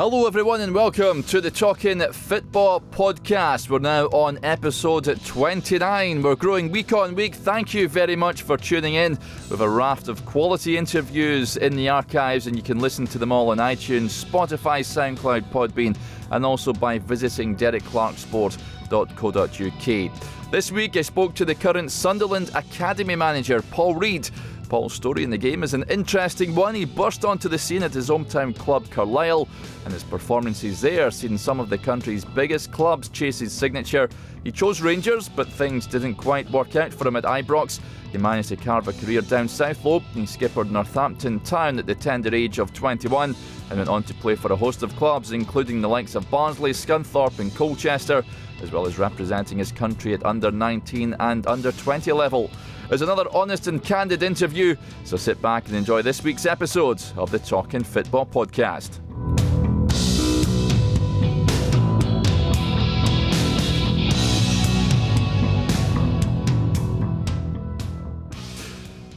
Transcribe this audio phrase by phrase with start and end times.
[0.00, 3.68] Hello, everyone, and welcome to the Talking Football podcast.
[3.68, 6.22] We're now on episode 29.
[6.22, 7.34] We're growing week on week.
[7.34, 9.16] Thank you very much for tuning in.
[9.50, 13.32] Have a raft of quality interviews in the archives, and you can listen to them
[13.32, 15.96] all on iTunes, Spotify, SoundCloud, Podbean,
[16.30, 20.50] and also by visiting derekclarksport.co.uk.
[20.52, 24.30] This week, I spoke to the current Sunderland Academy manager, Paul Reid.
[24.68, 26.74] Paul's story in the game is an interesting one.
[26.74, 29.48] He burst onto the scene at his hometown club Carlisle,
[29.84, 34.08] and his performances there seen some of the country's biggest clubs chase his signature.
[34.44, 37.80] He chose Rangers, but things didn't quite work out for him at Ibrox.
[38.12, 40.00] He managed to carve a career down South Low.
[40.14, 43.34] He skippered Northampton Town at the tender age of 21
[43.70, 46.72] and went on to play for a host of clubs, including the likes of Barnsley,
[46.72, 48.24] Scunthorpe, and Colchester,
[48.62, 52.50] as well as representing his country at under 19 and under 20 level
[52.90, 54.74] is another honest and candid interview.
[55.04, 59.00] So sit back and enjoy this week's episode of the Talking Football Podcast.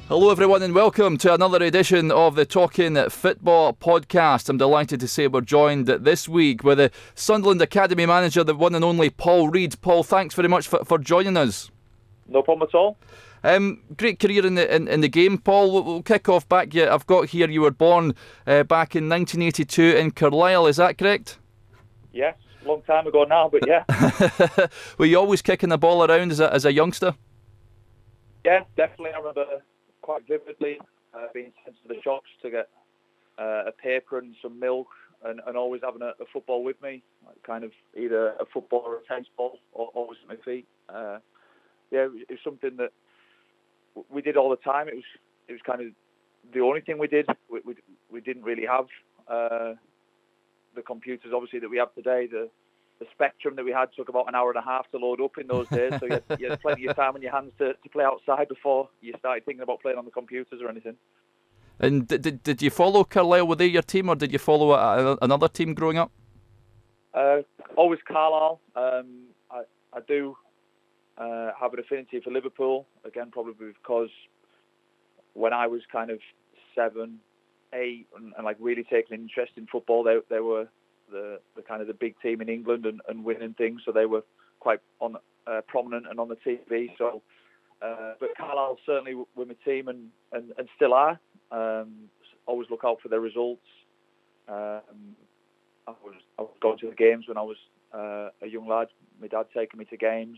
[0.07, 4.49] Hello, everyone, and welcome to another edition of the Talking Football podcast.
[4.49, 8.75] I'm delighted to say we're joined this week with the Sunderland Academy manager, the one
[8.75, 9.81] and only Paul Reid.
[9.81, 11.71] Paul, thanks very much for, for joining us.
[12.27, 12.97] No problem at all.
[13.43, 15.71] Um, great career in the in, in, the game, Paul.
[15.71, 16.73] We'll, we'll kick off back.
[16.73, 17.49] Yeah, I've got here.
[17.49, 18.13] You were born
[18.45, 20.67] uh, back in 1982 in Carlisle.
[20.67, 21.39] Is that correct?
[22.13, 23.83] Yes, long time ago now, but yeah.
[24.97, 27.15] were you always kicking the ball around as a as a youngster?
[28.45, 29.11] Yeah, definitely.
[29.15, 29.45] I remember
[30.01, 30.79] quite vividly
[31.13, 32.69] uh, being sent to the shops to get
[33.37, 34.87] uh, a paper and some milk,
[35.23, 38.83] and, and always having a, a, football with me, like kind of either a football
[38.85, 40.67] or a tennis ball, or always at my feet.
[40.89, 41.19] Uh,
[41.91, 42.91] yeah, it was something that
[44.09, 44.87] we did all the time.
[44.87, 45.03] It was
[45.47, 45.87] it was kind of
[46.53, 47.27] the only thing we did.
[47.51, 47.75] We we,
[48.11, 48.85] we didn't really have
[49.27, 49.73] uh,
[50.75, 52.27] the computers, obviously, that we have today.
[52.27, 52.49] The
[52.99, 55.37] the spectrum that we had took about an hour and a half to load up
[55.39, 55.93] in those days.
[55.99, 58.47] So you had, you had plenty of time on your hands to, to play outside
[58.47, 60.95] before you started thinking about playing on the computers or anything.
[61.79, 63.47] And did, did, did you follow Carlisle?
[63.47, 66.11] Were they your team, or did you follow a, a, another team growing up?
[67.11, 67.37] Uh,
[67.75, 68.61] always Carlisle.
[68.75, 69.63] Um, I,
[69.93, 70.37] I do
[71.21, 74.09] uh, have an affinity for Liverpool again, probably because
[75.33, 76.19] when I was kind of
[76.73, 77.19] seven,
[77.73, 80.67] eight, and, and like really taking an interest in football, they they were
[81.11, 84.05] the, the kind of the big team in England and, and winning things, so they
[84.05, 84.23] were
[84.59, 85.15] quite on
[85.45, 86.89] uh, prominent and on the TV.
[86.97, 87.21] So,
[87.81, 91.19] uh, but Carlisle certainly were my team and, and, and still are.
[91.51, 92.09] Um,
[92.45, 93.65] always look out for their results.
[94.47, 95.15] Um,
[95.87, 97.57] I was I was going to the games when I was
[97.93, 98.87] uh, a young lad.
[99.19, 100.37] My dad taking me to games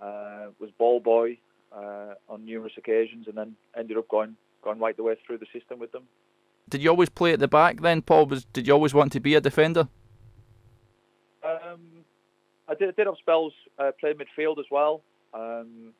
[0.00, 1.38] uh, was ball boy
[1.72, 5.46] uh, on numerous occasions, and then ended up going going right the way through the
[5.52, 6.04] system with them.
[6.68, 8.26] Did you always play at the back then, Paul?
[8.26, 9.88] Was did you always want to be a defender?
[11.44, 12.04] Um,
[12.68, 15.02] I did, I did have spells uh, playing midfield as well.
[15.32, 15.94] Um,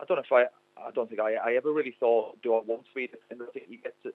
[0.00, 0.46] I don't know if I.
[0.80, 3.46] I don't think I, I ever really thought, do I want to be a defender?
[3.48, 4.12] I think you get to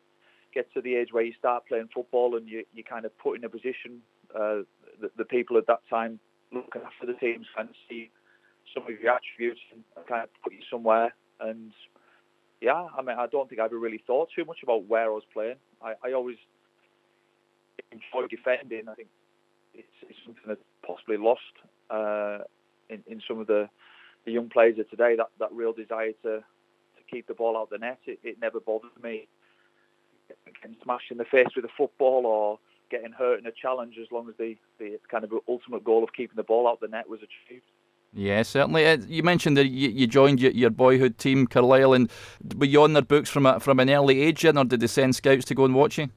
[0.53, 3.37] get to the age where you start playing football and you, you kind of put
[3.37, 4.01] in a position.
[4.33, 4.63] Uh,
[5.01, 6.19] the, the people at that time
[6.53, 7.45] looking after the teams
[7.89, 8.09] see
[8.73, 11.13] some of your attributes and kind of put you somewhere.
[11.39, 11.71] And
[12.61, 15.09] yeah, I mean, I don't think I ever really thought too much about where I
[15.09, 15.55] was playing.
[15.81, 16.37] I, I always
[17.91, 18.87] enjoy defending.
[18.87, 19.09] I think
[19.73, 21.41] it's, it's something that's possibly lost
[21.89, 22.39] uh,
[22.89, 23.69] in, in some of the,
[24.25, 25.15] the young players of today.
[25.15, 27.99] That, that real desire to, to keep the ball out the net.
[28.05, 29.27] It, it never bothered me
[30.61, 32.59] getting smashed in the face with a football or
[32.89, 36.13] getting hurt in a challenge as long as the, the kind of ultimate goal of
[36.13, 37.65] keeping the ball out the net was achieved.
[38.15, 38.85] Yeah, certainly.
[38.85, 42.11] Uh, you mentioned that you, joined your, boyhood team, Carlisle, and
[42.55, 45.15] were you on their books from a, from an early age, or did they send
[45.15, 46.09] scouts to go and watch you?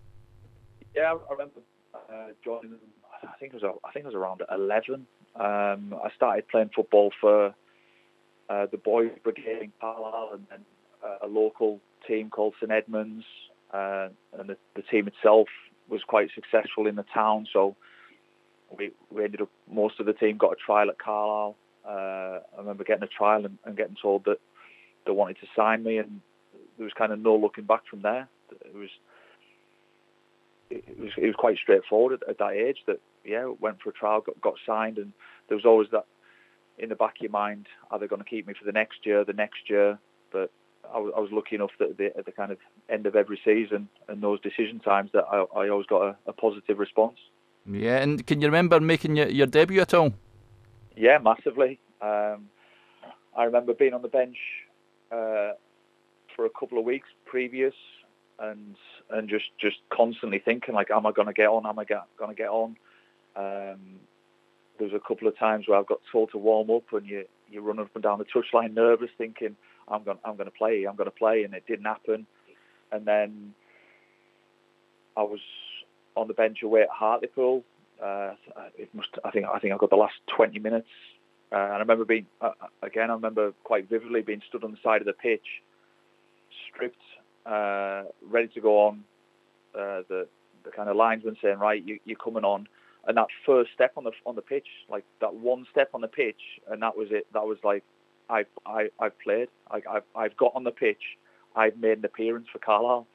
[0.94, 1.60] Yeah, I remember
[1.94, 2.80] uh, joining them.
[3.22, 5.06] I think it was I think it was around eleven.
[5.36, 7.54] Um, I started playing football for
[8.48, 10.64] uh, the boys' brigade in Carlisle, and then
[11.02, 13.24] uh, a local team called St Edmunds,
[13.72, 14.08] uh,
[14.38, 15.48] and the, the team itself
[15.88, 17.46] was quite successful in the town.
[17.52, 17.74] So
[18.76, 22.58] we we ended up most of the team got a trial at Carlisle uh, I
[22.58, 24.38] remember getting a trial and, and, getting told that
[25.04, 26.20] they wanted to sign me, and
[26.76, 28.28] there was kind of no looking back from there.
[28.50, 28.88] It was
[30.70, 32.78] it was it was quite straightforward at, at that age.
[32.86, 35.12] That yeah, went for a trial, got got signed, and
[35.48, 36.06] there was always that
[36.78, 39.04] in the back of your mind: are they going to keep me for the next
[39.04, 39.98] year, the next year?
[40.32, 40.50] But
[40.92, 43.40] I was, I was lucky enough that the, at the kind of end of every
[43.44, 47.18] season and those decision times that I, I always got a, a positive response.
[47.70, 50.12] Yeah, and can you remember making your, your debut at all?
[50.96, 51.78] Yeah, massively.
[52.00, 52.46] Um,
[53.36, 54.36] I remember being on the bench
[55.12, 55.52] uh,
[56.34, 57.74] for a couple of weeks previous,
[58.38, 58.76] and
[59.10, 61.66] and just just constantly thinking like, am I going to get on?
[61.66, 62.76] Am I going to get on?
[63.36, 64.00] Um,
[64.78, 67.24] there was a couple of times where I've got told to warm up, and you
[67.50, 69.56] you run up and down the touchline nervous, thinking
[69.88, 72.26] I'm going I'm going to play, I'm going to play, and it didn't happen.
[72.90, 73.54] And then
[75.16, 75.40] I was
[76.16, 77.64] on the bench away at Hartlepool.
[78.02, 78.34] Uh,
[78.76, 80.88] it must I think I think I got the last 20 minutes,
[81.52, 82.52] uh, and I remember being uh,
[82.82, 85.46] again I remember quite vividly being stood on the side of the pitch,
[86.68, 86.96] stripped,
[87.46, 89.04] uh, ready to go on.
[89.74, 90.26] Uh, the
[90.64, 92.66] the kind of linesman saying, right, you, you're coming on
[93.06, 96.08] and that first step on the on the pitch, like that one step on the
[96.08, 97.26] pitch, and that was it.
[97.32, 97.84] That was like
[98.28, 99.48] I've I, I've played.
[99.72, 101.02] Like I've I've got on the pitch.
[101.54, 103.06] I've made an appearance for Carlisle.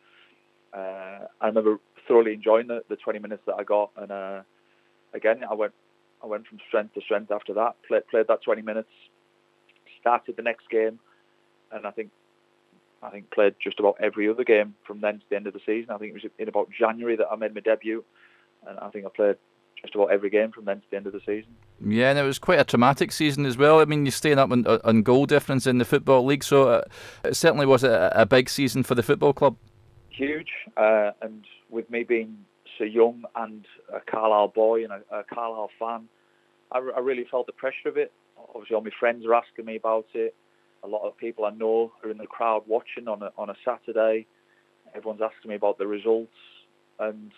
[0.73, 4.41] Uh, I remember thoroughly enjoying the, the 20 minutes that I got, and uh,
[5.13, 5.73] again I went
[6.23, 7.75] I went from strength to strength after that.
[7.87, 8.89] Played played that 20 minutes.
[9.99, 10.99] Started the next game,
[11.71, 12.11] and I think
[13.03, 15.59] I think played just about every other game from then to the end of the
[15.65, 15.91] season.
[15.91, 18.03] I think it was in about January that I made my debut,
[18.67, 19.37] and I think I played
[19.81, 21.55] just about every game from then to the end of the season.
[21.83, 23.79] Yeah, and it was quite a traumatic season as well.
[23.79, 26.81] I mean, you're staying up on, on goal difference in the Football League, so uh,
[27.23, 29.55] it certainly was a, a, big season for the football club.
[30.09, 32.37] Huge, uh, and with me being
[32.77, 36.07] so young and a Carlisle boy and a, a Carlisle fan,
[36.71, 38.11] I, I really felt the pressure of it.
[38.55, 40.35] Obviously, all my friends are asking me about it.
[40.83, 43.55] A lot of people I know are in the crowd watching on a, on a
[43.63, 44.25] Saturday.
[44.95, 46.33] Everyone's asking me about the results,
[46.99, 47.31] and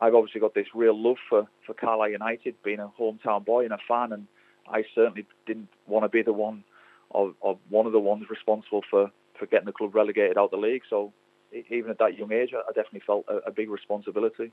[0.00, 3.72] I've obviously got this real love for, for Carlisle United, being a hometown boy and
[3.72, 4.26] a fan, and
[4.70, 6.62] I certainly didn't want to be the one
[7.10, 7.34] or,
[7.68, 10.82] one of the ones responsible for, for getting the club relegated out of the league.
[10.88, 11.12] So
[11.52, 14.52] even at that young age, I definitely felt a, a big responsibility.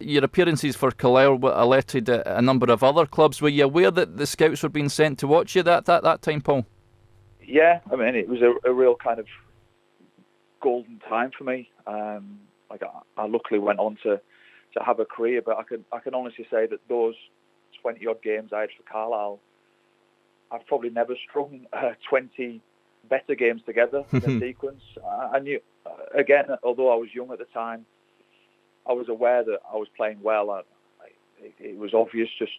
[0.00, 3.42] Your appearances for Carlisle alerted a, a number of other clubs.
[3.42, 6.22] Were you aware that the scouts were being sent to watch you that that, that
[6.22, 6.66] time, Paul?
[7.44, 9.26] Yeah, I mean it was a, a real kind of
[10.60, 11.70] golden time for me.
[11.86, 14.20] Um, like I, I luckily went on to
[14.76, 15.42] to have a career.
[15.44, 17.14] But I can I can honestly say that those
[17.82, 19.40] 20 odd games I had for Carlisle,
[20.50, 22.60] I've probably never strung uh, 20
[23.08, 24.82] better games together in a sequence.
[25.04, 27.86] I, I knew uh, Uh, again, although I was young at the time,
[28.86, 30.50] I was aware that I was playing well.
[30.50, 30.60] I,
[31.40, 32.52] it, it was obvious just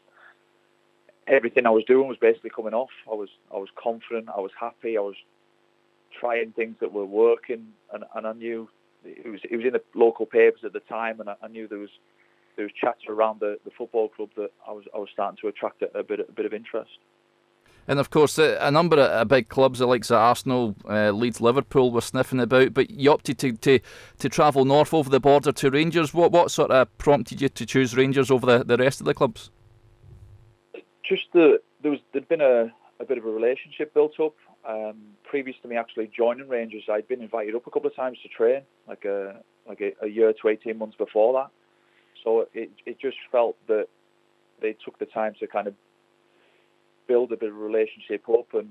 [1.28, 2.90] everything I was doing was basically coming off.
[3.10, 4.30] I was I was confident.
[4.36, 4.98] I was happy.
[4.98, 5.16] I was
[6.20, 8.70] trying things that were working, and, and I knew
[9.06, 11.68] it was it was in the local papers at the time, and I, I knew
[11.68, 11.90] there was
[12.56, 15.48] there was chatter around the, the football club that I was I was starting to
[15.48, 16.98] attract a, a bit a bit of interest.
[17.90, 22.40] And of course, a number of big clubs, like Arsenal, uh, Leeds, Liverpool, were sniffing
[22.40, 22.72] about.
[22.72, 23.80] But you opted to, to,
[24.20, 26.14] to travel north over the border to Rangers.
[26.14, 29.16] What what sort of prompted you to choose Rangers over the, the rest of the
[29.16, 29.50] clubs?
[31.04, 34.36] Just the there was there'd been a, a bit of a relationship built up.
[34.68, 38.20] Um, previous to me actually joining Rangers, I'd been invited up a couple of times
[38.22, 41.50] to train, like a like a, a year to eighteen months before that.
[42.24, 43.88] So it it just felt that
[44.62, 45.74] they took the time to kind of
[47.10, 48.70] build a bit of a relationship up and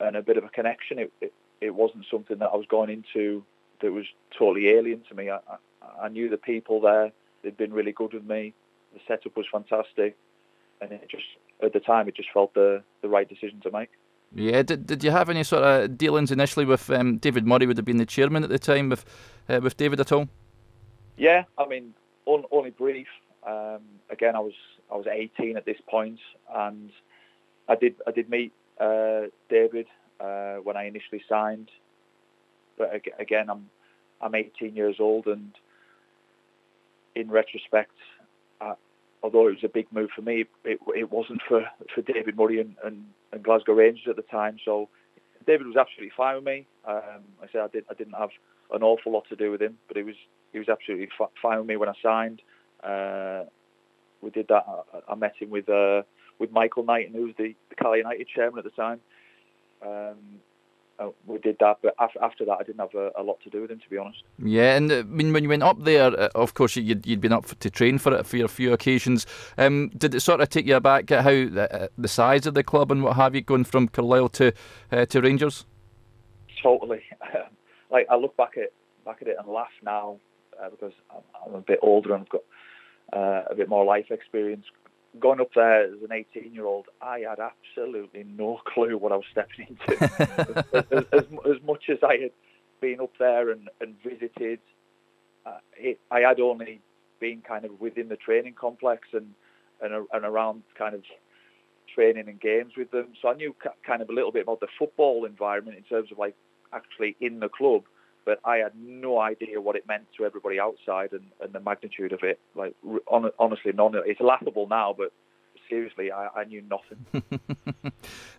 [0.00, 0.98] and a bit of a connection.
[0.98, 3.44] It, it, it wasn't something that I was going into
[3.82, 4.06] that was
[4.36, 5.28] totally alien to me.
[5.30, 7.12] I, I, I knew the people there;
[7.42, 8.54] they'd been really good with me.
[8.94, 10.16] The setup was fantastic,
[10.80, 11.24] and it just
[11.62, 13.90] at the time it just felt the the right decision to make.
[14.34, 17.66] Yeah, did, did you have any sort of dealings initially with um, David Murray?
[17.66, 19.04] Would have been the chairman at the time with
[19.48, 20.28] uh, with David at all?
[21.16, 21.94] Yeah, I mean,
[22.26, 23.06] on, only brief.
[23.46, 24.54] Um, again, I was
[24.92, 26.18] I was 18 at this point,
[26.54, 26.90] and
[27.68, 29.86] I did I did meet uh, David
[30.20, 31.70] uh, when I initially signed.
[32.78, 33.70] But again, I'm
[34.20, 35.52] I'm 18 years old, and
[37.14, 37.92] in retrospect,
[39.26, 42.60] although it was a big move for me, it, it wasn't for, for David Murray
[42.60, 44.58] and, and, and, Glasgow Rangers at the time.
[44.64, 44.88] So
[45.46, 46.66] David was absolutely fine with me.
[46.86, 48.30] Um, I said I did I didn't have
[48.72, 50.14] an awful lot to do with him, but he was
[50.52, 51.08] he was absolutely
[51.42, 52.42] fine with me when I signed.
[52.82, 53.44] Uh,
[54.22, 54.64] we did that.
[54.68, 56.02] I, I met him with uh,
[56.38, 59.00] with Michael Knighton, who was the, the Carlisle United chairman at the time.
[59.84, 60.40] Um,
[60.98, 63.50] uh, we did that, but after, after that, I didn't have a, a, lot to
[63.50, 64.22] do with him, to be honest.
[64.42, 67.34] Yeah, and uh, when, when you went up there, uh, of course, you'd, you'd been
[67.34, 69.26] up for, to train for it for a few occasions.
[69.58, 72.62] Um, did it sort of take you aback at how the, the, size of the
[72.62, 74.52] club and what have you, going from Carlisle to
[74.90, 75.66] uh, to Rangers?
[76.62, 77.02] Totally.
[77.90, 78.72] like I look back at
[79.04, 80.16] back at it and laugh now
[80.62, 82.42] uh, because I'm, I'm, a bit older and I've got
[83.12, 84.64] uh, a bit more life experience
[85.20, 89.16] going up there as an 18 year old, I had absolutely no clue what I
[89.16, 90.04] was stepping into.
[90.72, 91.24] as, as, as,
[91.56, 92.32] as, much as I had
[92.80, 94.60] been up there and, and visited,
[95.44, 96.80] uh, it, I had only
[97.20, 99.32] been kind of within the training complex and,
[99.80, 101.02] and, and around kind of
[101.94, 103.08] training and games with them.
[103.20, 103.54] So I knew
[103.86, 106.34] kind of a little bit about the football environment in terms of like
[106.72, 107.82] actually in the club.
[108.26, 112.12] But I had no idea what it meant to everybody outside and, and the magnitude
[112.12, 112.38] of it.
[112.54, 112.74] Like
[113.06, 113.92] on, honestly, none.
[114.04, 115.12] It's laughable now, but
[115.70, 117.22] seriously, I, I knew nothing.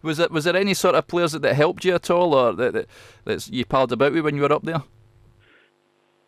[0.04, 2.54] was it was there any sort of players that, that helped you at all, or
[2.54, 2.88] that, that
[3.24, 4.84] that you palled about with when you were up there?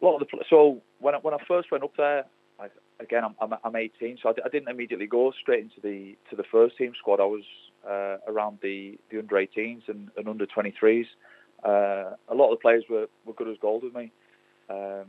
[0.02, 2.24] A lot of the so when I, when I first went up there,
[2.60, 2.70] I,
[3.02, 6.38] again I'm, I'm, I'm 18, so I, I, didn't immediately go straight into the to
[6.38, 7.20] the first team squad.
[7.20, 7.44] I was
[7.86, 11.06] uh, around the, the under 18s and, and under 23s.
[11.64, 14.12] Uh, a lot of the players were, were good as gold with me.
[14.70, 15.06] Um,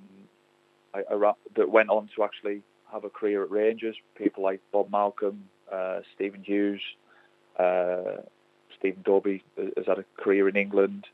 [0.95, 3.97] I, I, that went on to actually have a career at Rangers.
[4.17, 6.83] People like Bob Malcolm, uh, Stephen Hughes,
[7.59, 8.23] uh,
[8.79, 11.07] Stephen Dobbie has had a career in England.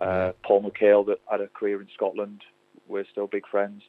[0.00, 2.42] Uh, Paul McHale that had a career in Scotland.
[2.86, 3.82] We're still big friends.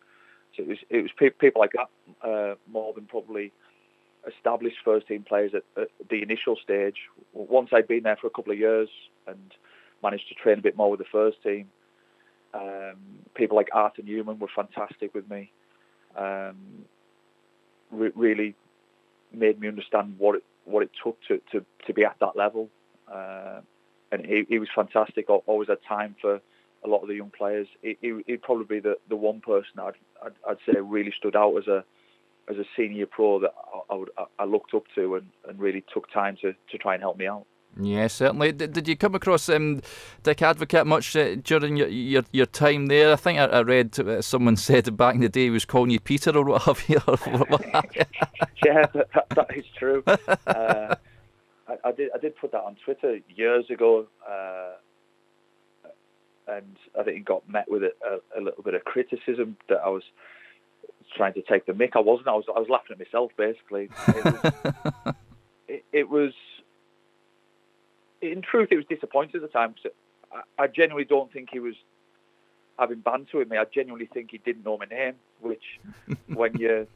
[0.57, 3.51] So it was it was pe- people like that uh, more than probably
[4.27, 6.97] established first team players at, at, the initial stage.
[7.33, 8.89] Once I'd been there for a couple of years
[9.27, 9.53] and
[10.03, 11.69] managed to train a bit more with the first team,
[12.53, 12.97] um,
[13.35, 15.51] people like Arthur Numan were fantastic with me.
[16.15, 16.85] Um,
[17.91, 18.55] re- really
[19.31, 22.69] made me understand what it what it took to, to, to be at that level.
[23.11, 23.61] Uh,
[24.11, 25.27] and he, he, was fantastic.
[25.29, 26.41] Always had time for
[26.83, 27.67] a lot of the young players.
[27.81, 31.35] He, he, would probably be the, the one person I'd, I'd, I'd, say really stood
[31.35, 31.83] out as a
[32.49, 35.83] as a senior pro that I, I would I looked up to and, and really
[35.93, 37.45] took time to, to try and help me out.
[37.77, 38.51] Yeah, certainly.
[38.51, 39.81] Did, did you come across um,
[40.23, 43.13] Dick Advocaat much uh, during your, your, your time there?
[43.13, 45.91] I think I, I read uh, someone said back in the day he was calling
[45.91, 46.97] you Peter or what have you.
[48.65, 50.03] yeah, that, that is true.
[50.07, 50.95] Uh,
[51.67, 54.71] I, I, did I did put that on Twitter years ago, uh,
[56.47, 59.79] and I think it got met with a, a, a, little bit of criticism that
[59.85, 60.03] I was
[61.15, 61.91] trying to take the mick.
[61.95, 62.27] I wasn't.
[62.27, 63.89] I was I was laughing at myself basically.
[64.07, 65.15] It was,
[65.67, 66.33] it, it was
[68.21, 69.91] in truth, it was disappointing at the time because
[70.31, 71.75] I, I genuinely don't think he was
[72.77, 73.57] having banter with me.
[73.57, 75.63] I genuinely think he didn't know my name, which
[76.27, 76.87] when you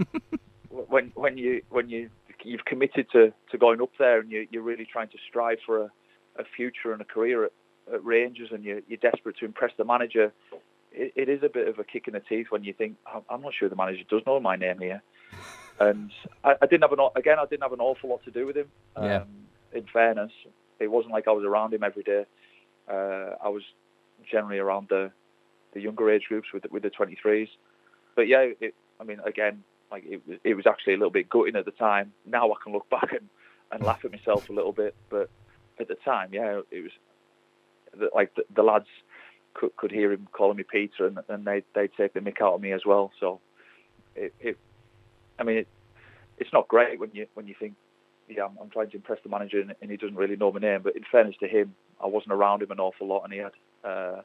[0.69, 2.09] when when you when you
[2.43, 5.83] you've committed to, to going up there and you, you're really trying to strive for
[5.83, 5.91] a,
[6.37, 7.51] a future and a career at,
[7.93, 10.33] at Rangers and you're, you're desperate to impress the manager,
[10.91, 12.97] it, it is a bit of a kick in the teeth when you think
[13.29, 15.01] I'm not sure the manager does know my name here.
[15.79, 16.11] And
[16.43, 18.55] I, I didn't have an again I didn't have an awful lot to do with
[18.55, 18.67] him.
[18.95, 19.21] Yeah.
[19.21, 19.27] Um,
[19.73, 20.31] in fairness,
[20.83, 22.25] it wasn't like I was around him every day.
[22.89, 23.63] Uh, I was
[24.29, 25.11] generally around the
[25.73, 27.49] the younger age groups with the, with the 23s.
[28.15, 31.55] But yeah, it, I mean, again, like it, it was actually a little bit gutting
[31.55, 32.13] at the time.
[32.25, 33.27] Now I can look back and,
[33.71, 35.29] and laugh at myself a little bit, but
[35.79, 36.91] at the time, yeah, it was
[38.13, 38.87] like the, the lads
[39.53, 42.53] could, could hear him calling me Peter, and, and they they take the mick out
[42.53, 43.11] of me as well.
[43.19, 43.39] So
[44.15, 44.57] it, it
[45.39, 45.67] I mean, it,
[46.37, 47.75] it's not great when you when you think
[48.35, 50.59] yeah, I'm, I'm, trying to impress the manager, and, and, he doesn't really know my
[50.59, 50.81] name.
[50.83, 53.51] But in fairness to him, I wasn't around him an awful lot, and he had
[53.83, 54.21] uh,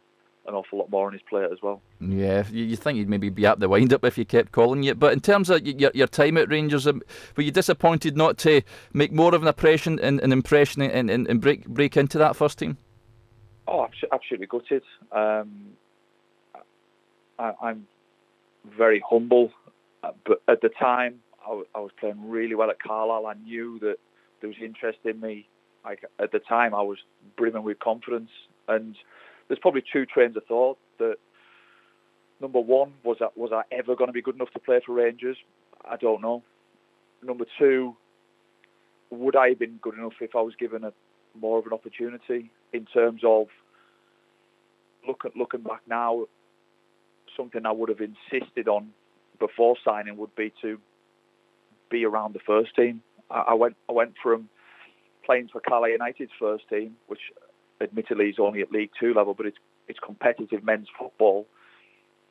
[0.46, 1.80] an awful lot more on his plate as well.
[2.00, 4.82] Yeah, you, you think you'd maybe be at the wind up if you kept calling
[4.82, 4.94] you.
[4.94, 7.02] But in terms of your, your time at Rangers, um,
[7.36, 8.62] were you disappointed not to
[8.92, 12.34] make more of an impression and an impression and, and, and, break break into that
[12.34, 12.78] first team?
[13.66, 14.82] Oh, absolutely gutted.
[15.12, 15.72] Um,
[17.38, 17.86] I, I'm
[18.76, 19.52] very humble,
[20.02, 21.20] uh, but at the time
[21.74, 23.26] I, was playing really well at Carlisle.
[23.26, 23.96] I knew that
[24.40, 25.48] there was interest in me.
[25.84, 26.98] Like at the time, I was
[27.36, 28.30] brimming with confidence,
[28.66, 28.96] and
[29.46, 30.78] there's probably two trains of thought.
[30.98, 31.16] That
[32.40, 34.94] number one was that was I ever going to be good enough to play for
[34.94, 35.36] Rangers?
[35.88, 36.42] I don't know.
[37.22, 37.96] Number two,
[39.10, 40.92] would I have been good enough if I was given a
[41.40, 43.46] more of an opportunity in terms of
[45.06, 46.26] looking looking back now?
[47.36, 48.88] Something I would have insisted on
[49.38, 50.78] before signing would be to
[51.90, 53.02] be around the first team.
[53.30, 54.48] I, I went I went from
[55.24, 57.20] playing for Carlisle United's first team, which
[57.80, 61.46] admittedly is only at League Two level, but it's it's competitive men's football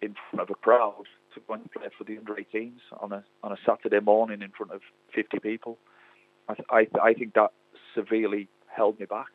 [0.01, 3.23] in front of a crowd to go and play for the under 18s on a
[3.43, 4.81] on a Saturday morning in front of
[5.13, 5.77] 50 people.
[6.49, 7.51] I I, I think that
[7.95, 9.27] severely held me back.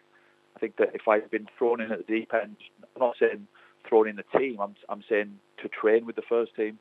[0.56, 2.56] I think that if I'd been thrown in at the deep end,
[2.94, 3.46] I'm not saying
[3.88, 4.58] thrown in the team.
[4.60, 6.78] I'm I'm saying to train with the first team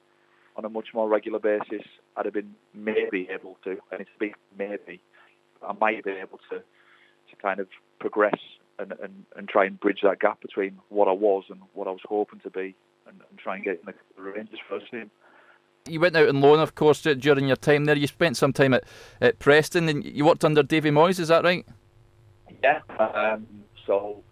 [0.55, 1.85] on a much more regular basis,
[2.17, 5.01] I'd have been maybe able to, and it's a big maybe,
[5.65, 7.67] I might have been able to, to kind of
[7.99, 8.39] progress
[8.79, 11.91] and, and, and try and bridge that gap between what I was and what I
[11.91, 12.75] was hoping to be
[13.07, 15.11] and, and try and get in the Rangers first team.
[15.87, 17.95] You went out on loan, of course, during your time there.
[17.95, 18.83] You spent some time at,
[19.19, 21.65] at Preston and you worked under Davy Moyes, is that right?
[22.63, 22.81] Yeah.
[22.99, 23.47] Um,
[23.87, 24.23] so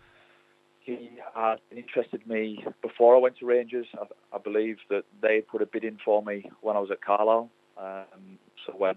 [0.80, 3.88] he had interested me before I went to Rangers.
[3.93, 7.01] I, I believe that they put a bid in for me when I was at
[7.01, 7.50] Carlisle.
[7.77, 8.95] Um, so when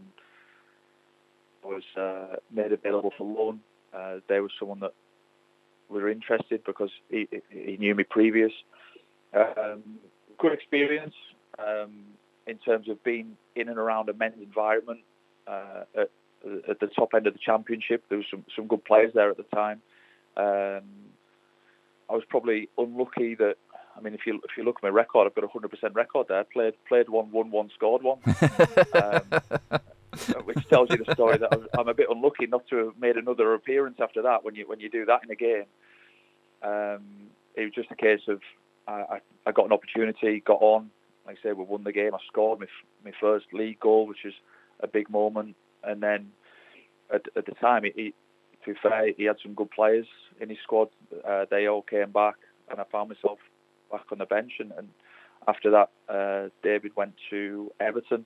[1.65, 3.61] I was uh, made available for loan,
[3.97, 4.95] uh, there was someone that
[5.89, 8.53] were interested because he, he knew me previous.
[9.35, 9.83] Um,
[10.39, 11.15] good experience
[11.59, 12.03] um,
[12.47, 15.01] in terms of being in and around a men's environment
[15.47, 16.11] uh, at,
[16.69, 18.05] at, the top end of the championship.
[18.09, 19.81] There was some, some good players there at the time.
[20.37, 21.12] Um,
[22.13, 23.57] I was probably unlucky that
[23.97, 25.95] I mean, if you if you look at my record, I've got a hundred percent
[25.95, 26.45] record there.
[26.45, 28.19] Played played one, won one, scored one,
[28.95, 33.17] um, which tells you the story that I'm a bit unlucky not to have made
[33.17, 34.45] another appearance after that.
[34.45, 35.65] When you when you do that in a game,
[36.63, 38.41] um, it was just a case of
[38.87, 40.91] I, I got an opportunity, got on.
[41.27, 42.15] Like I say, we won the game.
[42.15, 42.67] I scored my
[43.05, 44.35] my first league goal, which is
[44.81, 45.57] a big moment.
[45.85, 46.33] And then
[47.13, 48.15] at, at the time, he, he,
[48.65, 50.07] to fair, he had some good players
[50.41, 50.89] in his squad.
[51.27, 52.37] Uh, they all came back,
[52.71, 53.39] and I found myself
[53.91, 54.53] back on the bench.
[54.59, 54.89] And, and
[55.47, 58.25] after that, uh, David went to Everton.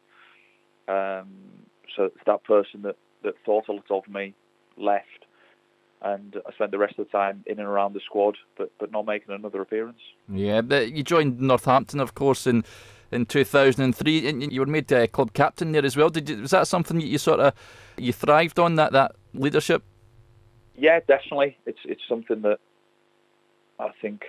[0.89, 1.29] Um,
[1.97, 4.35] so that person that, that thought a lot of me
[4.77, 5.27] left,
[6.03, 8.93] and I spent the rest of the time in and around the squad, but but
[8.93, 9.99] not making another appearance.
[10.29, 12.65] Yeah, but you joined Northampton, of course, in
[13.11, 16.11] in 2003, and you were made uh, club captain there as well.
[16.11, 17.55] Did you, was that something that you sort of
[17.97, 19.83] you thrived on that that leadership?
[20.77, 21.57] Yeah, definitely.
[21.67, 22.59] It's it's something that
[23.79, 24.25] I think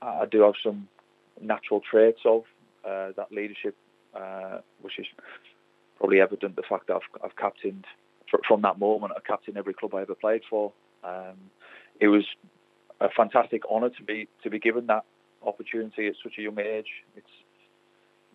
[0.00, 0.88] I do have some
[1.40, 2.42] natural traits of
[2.84, 3.76] uh, that leadership,
[4.14, 5.06] uh, which is
[5.98, 7.84] probably evident the fact that I've, I've captained
[8.46, 9.12] from that moment.
[9.16, 10.72] I captained every club I ever played for.
[11.04, 11.36] Um,
[12.00, 12.24] it was
[13.00, 15.04] a fantastic honour to be to be given that
[15.46, 16.88] opportunity at such a young age.
[17.16, 17.26] It's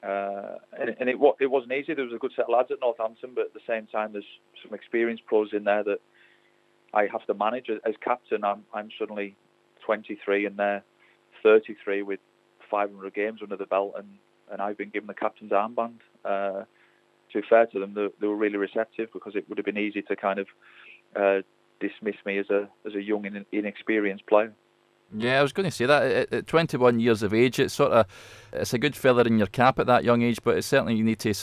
[0.04, 1.94] uh, and, and, it it wasn't easy.
[1.94, 4.26] There was a good set of lads at Northampton, but at the same time, there's
[4.64, 6.00] some experienced pros in there that
[6.98, 8.44] I have to manage as captain.
[8.44, 9.36] I'm I'm suddenly
[9.86, 10.84] 23 and they're
[11.44, 12.20] 33 with
[12.72, 14.08] 500 games under the belt, and,
[14.52, 16.00] and I've been given the captain's armband.
[16.26, 16.64] Uh,
[17.32, 19.78] to be fair to them, they, they, were really receptive because it would have been
[19.78, 20.48] easy to kind of
[21.16, 21.42] uh,
[21.80, 24.54] dismiss me as a as a young and inexperienced player.
[25.16, 27.92] Yeah, I was going to say that at, at 21 years of age, it's sort
[27.92, 28.06] of
[28.54, 31.04] it's a good feather in your cap at that young age, but it's certainly you
[31.04, 31.34] need to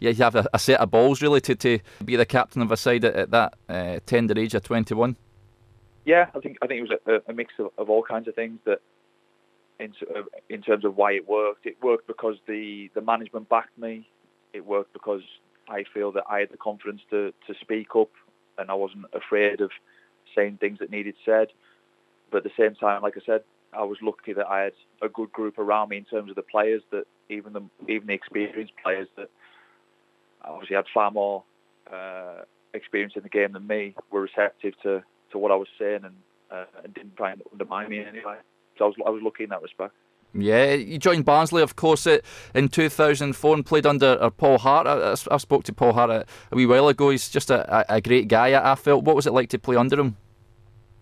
[0.00, 2.72] yeah you have a, a set of balls really to, to be the captain of
[2.72, 5.16] a side at, at that uh, tender age of 21.
[6.04, 8.34] Yeah, I think I think it was a, a mix of, of, all kinds of
[8.34, 8.80] things that
[9.78, 9.92] in,
[10.48, 11.66] in terms of why it worked.
[11.66, 14.08] It worked because the, the management backed me.
[14.52, 15.22] It worked because
[15.68, 18.10] I feel that I had the confidence to, to speak up
[18.58, 19.70] and I wasn't afraid of
[20.34, 21.48] saying things that needed said.
[22.34, 25.08] But at the same time, like I said, I was lucky that I had a
[25.08, 28.72] good group around me in terms of the players that even the even the experienced
[28.82, 29.30] players that
[30.42, 31.44] obviously had far more
[31.92, 32.42] uh,
[32.72, 36.16] experience in the game than me were receptive to, to what I was saying and,
[36.50, 38.38] uh, and didn't try and undermine me in any way.
[38.78, 39.94] So I was, I was lucky in that respect.
[40.36, 42.08] Yeah, you joined Barnsley, of course,
[42.52, 44.88] in 2004 and played under uh, Paul Hart.
[44.88, 47.10] I, I, spoke to Paul Hart a, a wee while ago.
[47.10, 49.04] He's just a, a, great guy, I felt.
[49.04, 50.16] What was it like to play under him?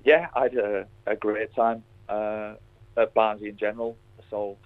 [0.04, 2.54] Yeah, I had a, a great time uh,
[2.96, 3.96] at Barnsley in general.
[4.30, 4.56] So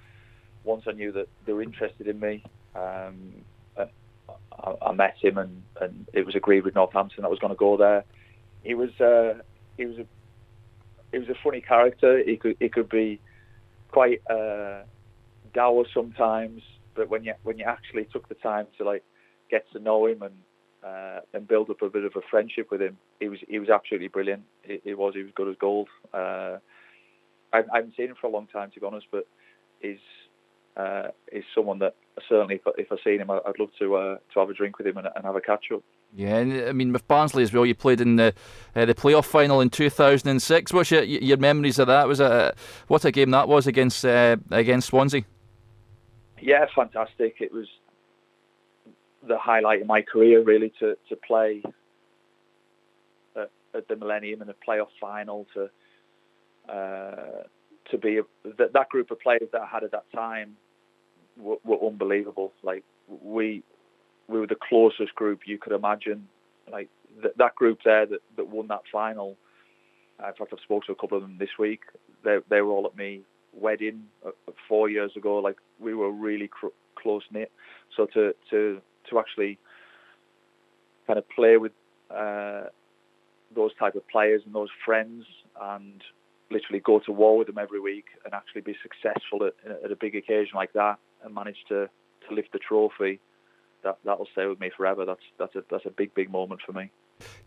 [0.65, 2.43] once I knew that they were interested in me,
[2.75, 3.45] um,
[3.79, 7.59] I, I, met him and, and it was agreed with Northampton I was going to
[7.59, 8.05] go there.
[8.63, 9.35] He was uh,
[9.77, 10.07] he was a
[11.13, 12.23] he was a funny character.
[12.25, 13.21] He could he could be
[13.91, 14.83] quite uh,
[15.55, 16.63] dour sometimes,
[16.95, 19.05] but when you when you actually took the time to like
[19.51, 20.35] get to know him and
[20.87, 23.69] uh, and build up a bit of a friendship with him, he was he was
[23.69, 24.43] absolutely brilliant.
[24.63, 25.89] He, was he was good as gold.
[26.13, 26.59] Uh,
[27.53, 29.27] I, I, haven't seen him for a long time to be honest, but
[29.81, 29.99] he's
[30.77, 31.95] uh, is someone that
[32.29, 34.87] certainly if, if I seen him, I'd love to uh, to have a drink with
[34.87, 35.83] him and, and have a catch up.
[36.15, 38.33] Yeah, and I mean with Barnsley as well, you played in the
[38.75, 40.73] uh, the playoff final in 2006.
[40.73, 42.07] What's your your memories of that?
[42.07, 42.55] Was a
[42.87, 45.25] what a game that was against uh, against Swansea?
[46.41, 47.37] Yeah, fantastic.
[47.41, 47.67] It was
[49.29, 51.63] the highlight of my career, really, to to play
[53.37, 55.47] at, at the Millennium in a playoff final.
[55.55, 55.71] To
[56.73, 57.45] uh,
[57.91, 58.23] to be a,
[58.59, 60.57] that, that group of players that I had at that time
[61.39, 62.53] were, were unbelievable.
[62.63, 63.63] Like we
[64.29, 66.29] we were the closest group you could imagine.
[66.71, 66.89] Like
[67.23, 69.37] th- that group there that, that won that final.
[70.23, 71.81] Uh, in fact, I've spoken to a couple of them this week.
[72.25, 74.31] They they were all at me wedding uh,
[74.69, 75.39] four years ago.
[75.39, 77.53] Like we were really cr- close knit.
[77.97, 78.81] So to to
[79.11, 79.59] to actually
[81.07, 81.73] kind of play with
[82.11, 82.65] uh,
[83.55, 85.25] those type of players and those friends
[85.61, 86.03] and
[86.51, 89.97] literally go to war with them every week and actually be successful at, at a
[89.97, 91.89] big occasion like that and manage to,
[92.29, 93.21] to lift the trophy,
[93.83, 95.05] that that'll stay with me forever.
[95.05, 96.91] That's that's a that's a big big moment for me.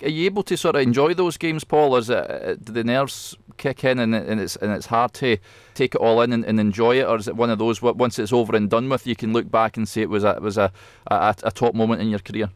[0.01, 1.95] Are you able to sort of enjoy those games, Paul?
[1.97, 5.37] Is it, uh, do the nerves kick in and, and it's and it's hard to
[5.73, 8.17] take it all in and, and, enjoy it, or is it one of those once
[8.17, 10.41] it's over and done with, you can look back and say it was a it
[10.41, 10.71] was a,
[11.07, 12.49] a, a top moment in your career?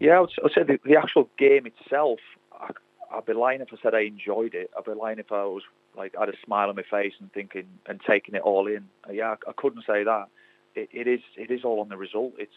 [0.00, 2.18] Yeah, I would, I say the, the actual game itself,
[2.52, 2.70] I,
[3.12, 4.70] I'd be lying if I said I enjoyed it.
[4.76, 5.62] I'd be lying if I was
[5.96, 8.88] like had a smile on my face and thinking and taking it all in.
[9.12, 10.26] Yeah, I, I couldn't say that.
[10.74, 12.32] It, it is it is all on the result.
[12.38, 12.56] It's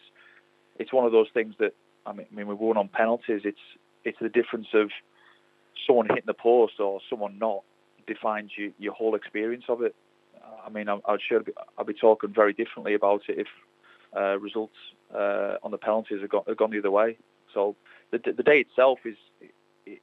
[0.78, 1.74] it's one of those things that
[2.08, 3.42] I mean, I mean we won on penalties.
[3.44, 3.58] It's
[4.04, 4.90] it's the difference of
[5.86, 7.62] someone hitting the post or someone not
[8.06, 9.94] defines you, your whole experience of it.
[10.64, 13.46] I mean, I, I'd sure be, I'd be talking very differently about it if
[14.16, 14.74] uh, results
[15.14, 17.18] uh, on the penalties have gone, have gone the other way.
[17.52, 17.76] So
[18.10, 19.16] the, the day itself is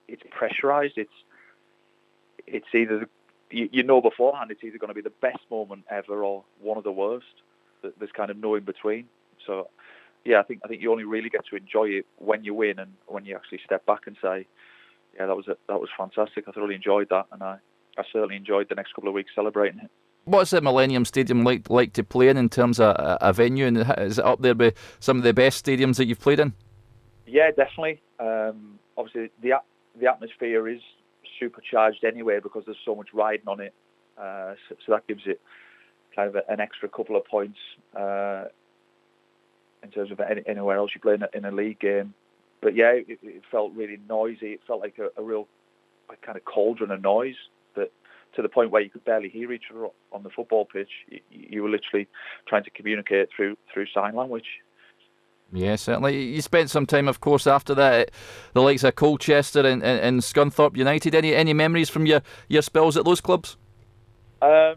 [0.08, 0.98] it's pressurized.
[0.98, 1.10] It's
[2.48, 3.08] it's either
[3.50, 6.78] you, you, know beforehand it's either going to be the best moment ever or one
[6.78, 7.26] of the worst.
[7.82, 9.08] There's kind of no in between.
[9.46, 9.70] So
[10.26, 12.80] yeah, I think I think you only really get to enjoy it when you win
[12.80, 14.48] and when you actually step back and say,
[15.16, 16.46] yeah, that was a, that was fantastic.
[16.48, 17.58] I thoroughly enjoyed that, and I,
[17.98, 19.92] I certainly enjoyed the next couple of weeks celebrating it.
[20.26, 23.68] What's the Millennium Stadium like like to play in in terms of a, a venue,
[23.68, 26.54] and is it up there with some of the best stadiums that you've played in?
[27.28, 28.02] Yeah, definitely.
[28.20, 29.62] Um, obviously, the
[30.00, 30.82] the atmosphere is
[31.40, 33.74] supercharged anyway because there's so much riding on it,
[34.18, 35.40] uh, so, so, that gives it
[36.16, 37.58] kind of a, an extra couple of points
[37.96, 38.46] uh,
[39.86, 42.13] in terms of any, anywhere else you play in a, in a league game.
[42.62, 44.54] But yeah, it, it, felt really noisy.
[44.54, 45.48] It felt like a, a real
[46.10, 47.36] like kind of cauldron of noise
[47.76, 47.91] that
[48.36, 50.89] to the point where you could barely hear each other on the football pitch.
[51.08, 52.08] You, you were literally
[52.48, 54.48] trying to communicate through through sign language.
[55.54, 56.21] Yeah, certainly.
[56.21, 58.12] You spent some time, of course, after that,
[58.54, 61.13] the likes of Colchester and, and, and Scunthorpe United.
[61.13, 63.58] Any any memories from your, your spells at those clubs?
[64.41, 64.76] Um,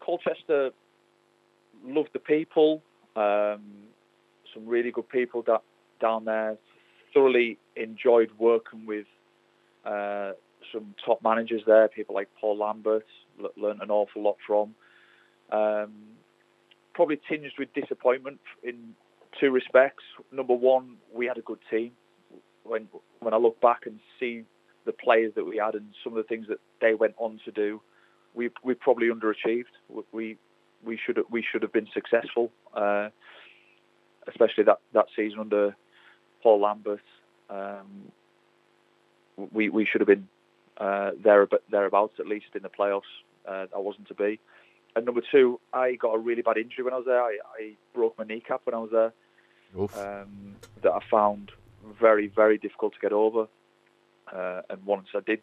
[0.00, 0.70] Colchester
[1.84, 2.82] loved the people.
[3.16, 3.62] Um,
[4.54, 5.62] some really good people that
[6.00, 6.56] down there.
[7.12, 9.06] Thoroughly enjoyed working with
[9.84, 10.32] uh,
[10.72, 13.06] some top managers there, people like Paul Lambert.
[13.56, 14.74] Learned an awful lot from.
[15.50, 15.92] Um,
[16.94, 18.94] probably tinged with disappointment in
[19.40, 20.04] two respects.
[20.32, 21.92] Number one, we had a good team.
[22.64, 22.88] When
[23.20, 24.44] when I look back and see
[24.86, 27.50] the players that we had and some of the things that they went on to
[27.50, 27.80] do,
[28.34, 29.64] we we probably underachieved.
[30.12, 30.38] We
[30.84, 33.08] we should we should have been successful, uh,
[34.28, 35.76] especially that, that season under
[36.42, 37.00] Paul Lambert.
[37.50, 38.12] Um,
[39.52, 40.28] we we should have been
[40.78, 43.02] uh, there thereabouts at least in the playoffs.
[43.46, 44.40] Uh, I wasn't to be.
[44.96, 47.20] And number two, I got a really bad injury when I was there.
[47.20, 49.12] I, I broke my kneecap when I was there
[49.96, 51.50] um, that I found
[52.00, 53.48] very, very difficult to get over.
[54.32, 55.40] Uh, and once I did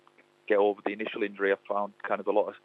[0.48, 2.56] get over the initial injury, I found kind of a lot of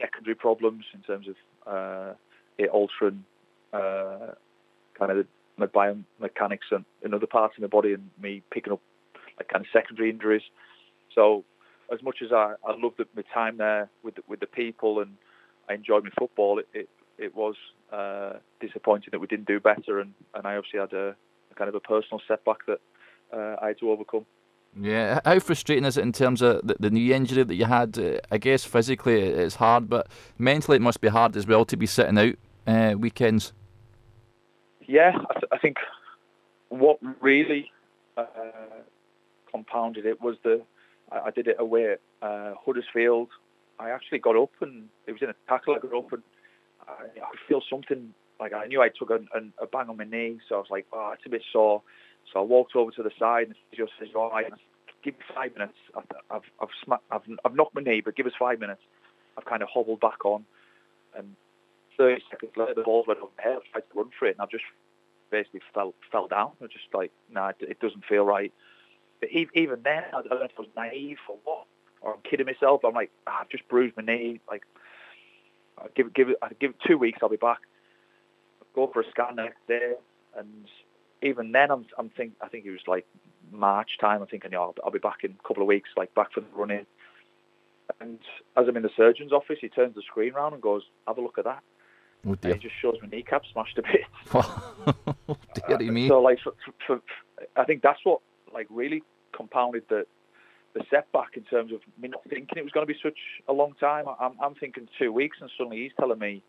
[0.00, 1.34] secondary problems in terms of
[1.66, 2.14] uh,
[2.58, 3.24] it altering
[3.72, 4.34] uh,
[5.00, 8.80] kind of my biomechanics and, other parts of my body and me picking up
[9.36, 10.42] like kind of secondary injuries.
[11.14, 11.44] So
[11.92, 15.16] as much as I, I loved my time there with the, with the people and
[15.68, 17.56] I enjoyed my football, it, it, it was
[17.92, 21.16] uh, disappointing that we didn't do better, and, and I obviously had a,
[21.50, 22.80] a kind of a personal setback that
[23.32, 24.24] uh, I had to overcome.
[24.80, 27.98] Yeah, how frustrating is it in terms of the, the knee injury that you had?
[27.98, 30.06] Uh, I guess physically it's hard, but
[30.38, 32.34] mentally it must be hard as well to be sitting out
[32.66, 33.52] uh, weekends.
[34.90, 35.76] Yeah, I, th- I, think
[36.68, 37.70] what really
[38.16, 38.24] uh,
[39.48, 40.62] compounded it was the
[41.12, 43.28] I, I did it away at uh, Huddersfield.
[43.78, 45.76] I actually got up and it was in a tackle.
[45.76, 46.22] I got up and
[46.88, 49.20] I, I could feel something like I knew I took a,
[49.62, 51.82] a, bang on my knee, so I was like, oh, it's a bit sore.
[52.32, 54.46] So I walked over to the side and he just says, all right,
[55.04, 55.78] give me five minutes.
[55.96, 58.82] I've I've I've, smacked, I've I've knocked my knee, but give us five minutes.
[59.38, 60.44] I've kind of hobbled back on,
[61.16, 61.36] and
[62.00, 63.58] 30 seconds later the ball went up head.
[63.58, 64.64] I tried to run for it, and I've just
[65.30, 66.52] basically fell fell down.
[66.60, 68.52] I was just like, nah, it, it doesn't feel right.
[69.20, 71.66] But even then, I don't know if I was naive or what,
[72.00, 72.80] or I'm kidding myself.
[72.84, 74.40] I'm like, ah, I've just bruised my knee.
[74.48, 74.62] Like
[75.78, 77.18] I give it, give it, I give it two weeks.
[77.22, 77.58] I'll be back.
[78.74, 79.92] Go for a scan next day,
[80.38, 80.66] and
[81.22, 83.06] even then, I'm, I'm think, I think it was like
[83.52, 84.22] March time.
[84.22, 86.40] I'm thinking, yeah, I'll, I'll be back in a couple of weeks, like back for
[86.40, 86.86] the running.
[88.00, 88.20] And
[88.56, 91.20] as I'm in the surgeon's office, he turns the screen around and goes, "Have a
[91.20, 91.62] look at that."
[92.26, 94.04] Oh and he just shows my kneecap smashed a bit.
[95.68, 96.08] Dear uh, me.
[96.08, 96.52] So, like, for,
[96.86, 97.00] for,
[97.56, 98.20] I think that's what
[98.52, 99.02] like really
[99.34, 100.04] compounded the
[100.74, 103.52] the setback in terms of me not thinking it was going to be such a
[103.52, 104.04] long time.
[104.20, 106.42] I'm, I'm thinking two weeks, and suddenly he's telling me,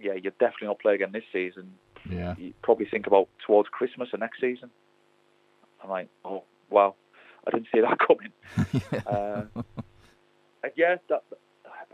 [0.00, 1.72] "Yeah, you're definitely not playing again this season.
[2.08, 4.70] Yeah, you probably think about towards Christmas or next season."
[5.82, 6.94] I'm like, "Oh, wow,
[7.46, 8.32] I didn't see that coming."
[8.92, 9.62] yeah, uh,
[10.76, 11.24] yeah that,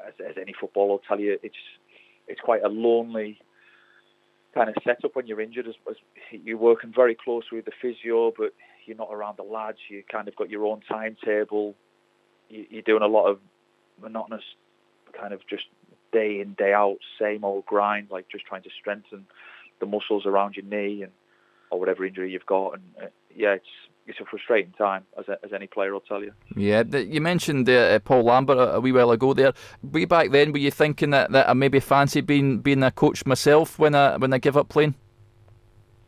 [0.07, 1.55] as, as any footballer will tell you, it's
[2.29, 3.39] it's quite a lonely
[4.55, 5.67] kind of setup when you're injured.
[5.67, 5.97] As, as
[6.31, 8.53] you're working very closely with the physio, but
[8.87, 9.79] you're not around the lads.
[9.89, 11.75] You kind of got your own timetable.
[12.49, 13.39] You, you're doing a lot of
[14.01, 14.45] monotonous,
[15.19, 15.65] kind of just
[16.13, 19.27] day in day out, same old grind, like just trying to strengthen
[19.81, 21.13] the muscles around your knee and
[21.71, 22.75] or whatever injury you've got.
[22.75, 23.67] And uh, yeah, it's
[24.07, 26.33] it's a frustrating time, as, a, as any player will tell you.
[26.57, 29.53] Yeah, you mentioned uh, Paul Lambert a, wee while ago there.
[29.83, 33.25] Way back then, were you thinking that, that I maybe fancy being being a coach
[33.27, 34.95] myself when I when I give up playing?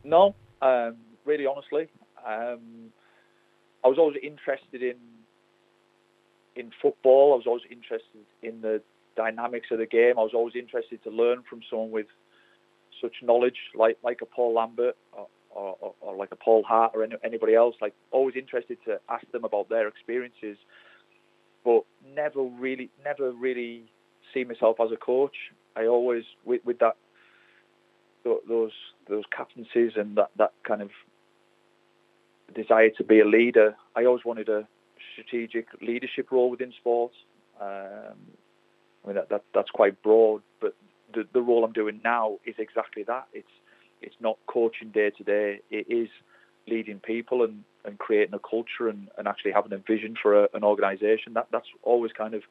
[0.03, 1.87] No, um, really, honestly,
[2.25, 2.91] um,
[3.83, 4.97] I was always interested in
[6.55, 7.33] in football.
[7.33, 8.81] I was always interested in the
[9.15, 10.19] dynamics of the game.
[10.19, 12.07] I was always interested to learn from someone with
[13.01, 14.97] such knowledge, like like a Paul Lambert
[15.55, 17.75] or, or, or like a Paul Hart or any, anybody else.
[17.81, 20.57] Like always interested to ask them about their experiences,
[21.63, 21.83] but
[22.15, 23.85] never really, never really
[24.33, 25.35] see myself as a coach.
[25.75, 26.95] I always with, with that
[28.23, 28.71] those
[29.07, 30.89] those captaincies and that, that kind of
[32.53, 33.75] desire to be a leader.
[33.95, 34.67] I always wanted a
[35.13, 37.15] strategic leadership role within sports.
[37.61, 38.17] Um,
[39.03, 40.75] I mean that, that that's quite broad, but
[41.13, 43.27] the the role I'm doing now is exactly that.
[43.33, 43.47] It's
[44.05, 45.59] it's not coaching day to day.
[45.69, 46.09] It is
[46.67, 50.49] leading people and, and creating a culture and, and actually having a vision for a,
[50.53, 51.33] an organisation.
[51.33, 52.43] That that's always kind of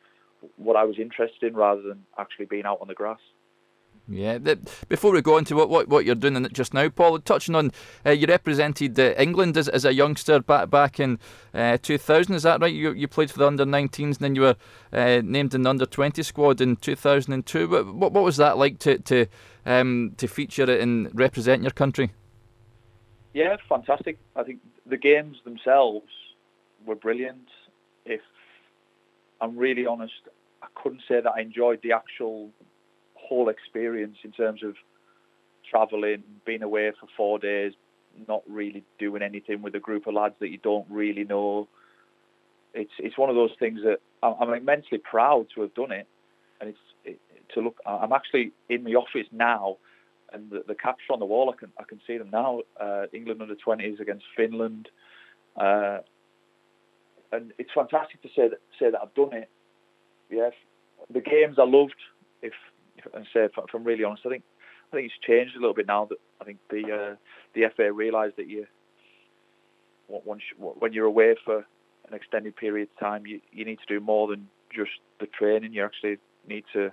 [0.57, 3.21] what I was interested in, rather than actually being out on the grass.
[4.07, 4.37] Yeah.
[4.89, 7.71] before we go on to what, what, what you're doing just now, Paul, touching on
[8.05, 11.19] uh, you represented uh, England as, as a youngster back back in
[11.55, 12.35] uh, 2000.
[12.35, 12.73] Is that right?
[12.73, 14.57] You you played for the under 19s, and then you were
[14.93, 17.69] uh, named in the under 20 squad in 2002.
[17.69, 19.27] What, what, what was that like to to
[19.65, 22.13] um, to feature it and represent your country?
[23.33, 24.19] Yeah, fantastic.
[24.37, 26.07] I think the games themselves
[26.85, 27.49] were brilliant.
[28.05, 28.21] If
[29.41, 30.13] I'm really honest,
[30.63, 32.51] I couldn't say that I enjoyed the actual
[33.35, 34.75] whole experience in terms of
[35.69, 37.73] traveling, being away for four days,
[38.29, 41.69] not really doing anything with a group of lads that you don't really know.
[42.75, 46.07] It's it's one of those things that I'm, immensely proud to have done it,
[46.61, 47.21] and it's it,
[47.55, 47.79] to look.
[47.87, 49.79] I'm actually in the office now,
[50.33, 51.53] and the, the caps on the wall.
[51.55, 52.61] I can I can see them now.
[52.81, 54.89] Uh, England under 20s against Finland,
[55.57, 55.99] uh,
[57.33, 59.51] and it's fantastic to say that say that I've done it.
[60.31, 60.53] Yes,
[61.13, 62.01] the games I loved.
[62.43, 62.53] If
[63.13, 64.45] and say, if, I'm really honest, I think
[64.93, 67.15] I think it's changed a little bit now that I think the uh,
[67.55, 68.67] the FA realised that you
[70.09, 71.65] once when you're away for
[72.09, 75.73] an extended period of time, you, you need to do more than just the training.
[75.73, 76.93] You actually need to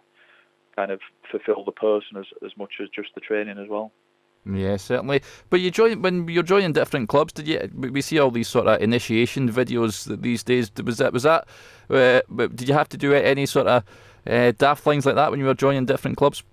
[0.75, 3.91] kind of fulfil the person as, as much as just the training as well.
[4.45, 5.21] Yeah, certainly.
[5.49, 7.33] But you join when you're joining different clubs.
[7.33, 7.69] Did you?
[7.75, 10.71] We see all these sort of initiation videos these days.
[10.83, 11.13] Was that?
[11.13, 11.47] Was that?
[11.89, 13.83] Uh, did you have to do any sort of
[14.27, 16.43] uh, daft things like that when you were joining different clubs?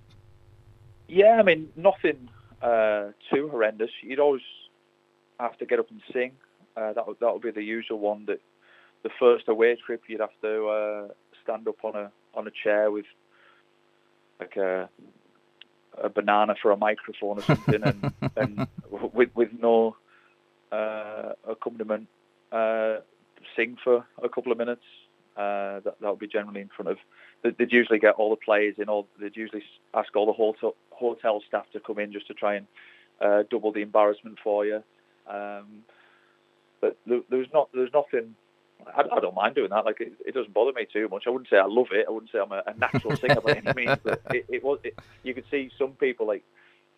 [1.09, 2.29] Yeah, I mean nothing
[2.63, 3.91] uh, too horrendous.
[4.03, 4.43] You'd always
[5.41, 6.33] have to get up and sing.
[6.77, 8.25] Uh, that would that would be the usual one.
[8.27, 8.41] That
[9.03, 11.09] the first away trip, you'd have to uh,
[11.43, 13.07] stand up on a on a chair with
[14.41, 14.89] like a
[16.03, 19.97] a banana for a microphone or something, and, and with with no
[20.71, 22.09] uh, accompaniment,
[22.53, 22.97] uh,
[23.57, 24.85] sing for a couple of minutes.
[25.37, 26.99] Uh, that that would be generally in front of.
[27.43, 29.63] They'd usually get all the players in, or they'd usually
[29.95, 32.67] ask all the hotel hotel staff to come in just to try and
[33.21, 34.83] uh, double the embarrassment for you.
[35.29, 35.85] Um,
[36.81, 38.35] but there, there's not there's nothing
[38.87, 39.85] I, I, don't mind doing that.
[39.85, 41.25] Like it, it, doesn't bother me too much.
[41.27, 42.07] I wouldn't say I love it.
[42.09, 43.99] I wouldn't say I'm a, a natural singer by any means.
[44.03, 44.79] But it, it was.
[44.85, 46.45] It, you could see some people like,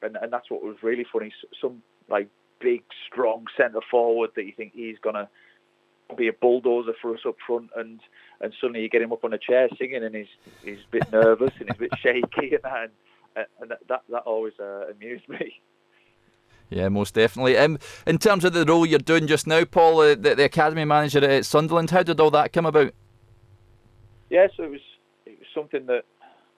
[0.03, 1.33] and, and that's what was really funny.
[1.61, 2.29] Some like
[2.61, 5.29] big, strong centre forward that you think he's gonna
[6.17, 8.01] be a bulldozer for us up front, and
[8.41, 10.29] and suddenly you get him up on a chair singing, and he's
[10.65, 12.91] he's a bit nervous and he's a bit shaky, and that
[13.37, 15.61] and, and that that always uh, amused me.
[16.71, 17.59] Yeah, most definitely.
[17.59, 20.85] Um, in terms of the role you're doing just now, Paul, uh, the, the academy
[20.85, 22.93] manager at Sunderland, how did all that come about?
[24.31, 24.81] Yeah, so it was
[25.27, 26.05] it was something that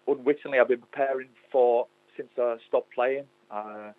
[0.07, 1.87] unwittingly I've been preparing for
[2.17, 3.25] since I stopped playing.
[3.51, 3.93] Uh,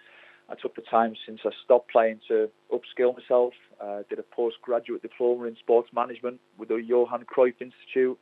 [0.49, 3.53] I took the time since I stopped playing to upskill myself.
[3.81, 8.17] Uh, did a postgraduate diploma in sports management with the Johan Cruyff Institute.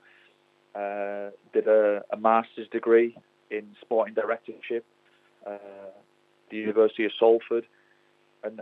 [0.74, 3.18] Uh, did a, a, master's degree
[3.50, 4.86] in sporting directorship,
[5.46, 5.58] uh,
[6.50, 7.66] the University of Salford
[8.44, 8.62] and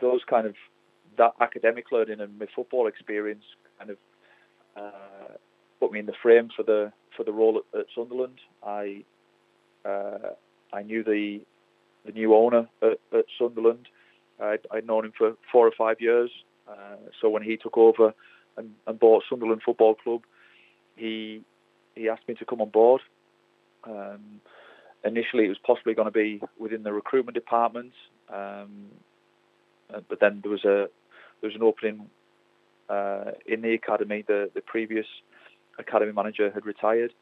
[0.00, 0.54] those kind of
[1.16, 3.44] that academic learning and my football experience
[3.78, 3.96] kind of
[4.76, 5.32] uh,
[5.80, 8.38] put me in the frame for the for the role at, at Sunderland.
[8.64, 9.04] I
[9.84, 10.34] uh,
[10.72, 11.40] I knew the
[12.08, 13.86] the new owner at, at Sunderland.
[14.40, 16.30] I'd, I'd, known him for four or five years.
[16.68, 18.14] Uh, so when he took over
[18.56, 20.22] and, and, bought Sunderland Football Club,
[20.96, 21.42] he
[21.94, 23.00] he asked me to come on board.
[23.84, 24.40] Um,
[25.04, 27.92] initially, it was possibly going to be within the recruitment department.
[28.32, 28.90] Um,
[29.92, 30.88] uh, but then there was a
[31.40, 32.08] there was an opening
[32.88, 34.24] uh, in the academy.
[34.26, 35.06] The the previous
[35.78, 37.12] academy manager had retired,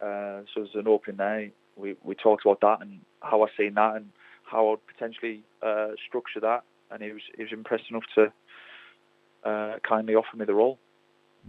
[0.00, 1.50] uh, so there's an opening there.
[1.76, 4.10] We we talked about that and how I seen that and
[4.50, 6.62] how I'd potentially uh, structure that.
[6.90, 8.32] And he was he was impressed enough to
[9.44, 10.78] uh, kindly offer me the role.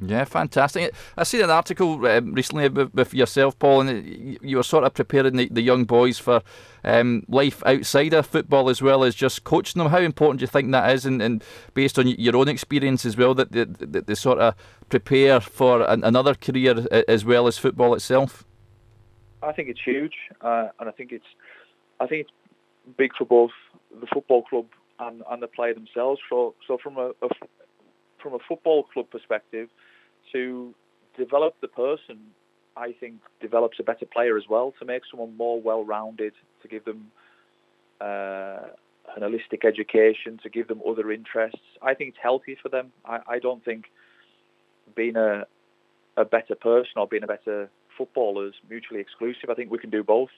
[0.02, 0.94] Yeah, fantastic.
[1.18, 4.94] I seen an article um, recently with, with, yourself, Paul, and you were sort of
[4.94, 6.42] preparing the, the young boys for
[6.86, 9.92] um, life outside of football as well as just coaching them.
[9.92, 13.18] How important do you think that is, and, and based on your own experience as
[13.18, 14.56] well, that they, that they sort of
[14.90, 18.46] prepare for an, another career as well as football itself?
[19.42, 21.26] I think it's huge, uh, and I think it's
[22.00, 22.32] I think it's
[22.98, 23.52] big for both
[24.00, 24.66] the football club
[25.00, 26.20] and, and the player themselves.
[26.30, 27.30] So, so from a, a
[28.22, 29.70] from a football club perspective,
[30.34, 30.74] to
[31.18, 32.20] develop the person,
[32.76, 34.74] I think develops a better player as well.
[34.80, 37.12] To make someone more well-rounded, to give them
[38.02, 38.68] uh,
[39.16, 41.62] an holistic education, to give them other interests.
[41.82, 42.92] I think it's healthy for them.
[43.06, 43.86] I, I don't think
[44.96, 45.46] being a
[46.18, 49.50] a better person or being a better footballer is mutually exclusive.
[49.50, 50.30] I think we can do both,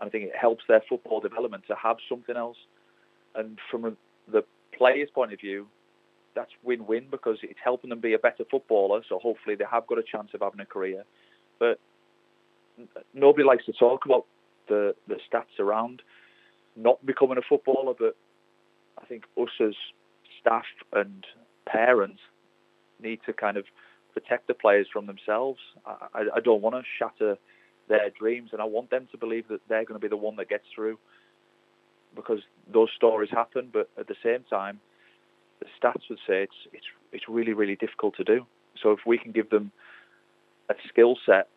[0.00, 2.56] and I think it helps their football development to have something else.
[3.34, 3.96] And from
[4.30, 4.44] the
[4.76, 5.66] player's point of view,
[6.34, 9.02] that's win-win because it's helping them be a better footballer.
[9.08, 11.04] So hopefully they have got a chance of having a career.
[11.58, 11.78] But
[13.12, 14.26] nobody likes to talk about
[14.68, 16.02] the the stats around
[16.76, 17.94] not becoming a footballer.
[17.98, 18.16] But
[19.00, 19.74] I think us as
[20.40, 21.24] staff and
[21.66, 22.20] parents
[23.00, 23.64] need to kind of
[24.12, 25.58] protect the players from themselves.
[25.86, 27.38] I, I don't want to shatter
[27.88, 30.36] their dreams, and I want them to believe that they're going to be the one
[30.36, 30.98] that gets through
[32.14, 32.40] because
[32.72, 33.70] those stories happen.
[33.72, 34.80] But at the same time,
[35.60, 38.46] the stats would say it's it's it's really really difficult to do.
[38.82, 39.70] So if we can give them
[40.68, 41.48] a skill set